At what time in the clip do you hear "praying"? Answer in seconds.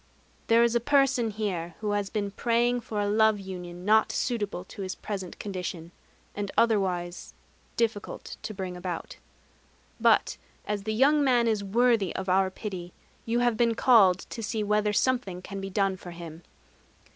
2.31-2.81